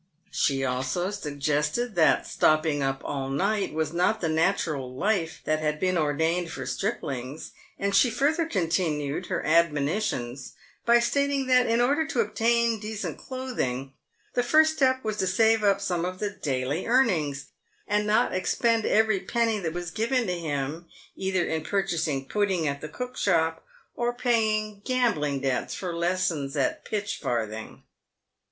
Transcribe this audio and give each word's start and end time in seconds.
She 0.31 0.65
also 0.65 1.11
sug 1.11 1.39
gested 1.39 1.93
that 1.93 2.25
stopping 2.25 2.81
up 2.81 3.03
all 3.05 3.29
night 3.29 3.71
was 3.71 3.93
not 3.93 4.19
the 4.19 4.29
natural 4.29 4.95
life 4.95 5.41
that 5.43 5.59
had 5.59 5.79
been 5.79 5.95
ordained 5.95 6.49
for 6.49 6.65
striplings; 6.65 7.51
and 7.77 7.93
she 7.95 8.09
further 8.09 8.47
continued 8.47 9.27
her 9.27 9.43
admo 9.45 9.77
nitions 9.83 10.53
by 10.87 10.97
stating 10.97 11.45
that, 11.45 11.67
in 11.67 11.79
order 11.81 12.07
to 12.07 12.19
obtain 12.19 12.79
decent 12.79 13.19
clothing, 13.19 13.93
the 14.33 14.41
first 14.41 14.73
step 14.73 15.03
was 15.03 15.17
to 15.17 15.27
save 15.27 15.63
up 15.63 15.79
some 15.79 16.03
of 16.03 16.17
the 16.17 16.31
daily 16.31 16.87
earnings, 16.87 17.49
and 17.87 18.07
not 18.07 18.33
expend 18.33 18.87
every 18.87 19.19
penny 19.19 19.59
that 19.59 19.71
was 19.73 19.91
given 19.91 20.25
to 20.25 20.33
him, 20.33 20.87
either 21.15 21.45
in 21.45 21.63
purchasing 21.63 22.27
pudding 22.27 22.67
at 22.67 22.81
the 22.81 22.89
cook 22.89 23.15
shop, 23.15 23.63
or 23.95 24.15
paying 24.15 24.81
gambling 24.83 25.41
debts 25.41 25.75
for 25.75 25.95
lessons 25.95 26.57
at 26.57 26.83
pitch 26.85 27.19
farthing. 27.21 27.83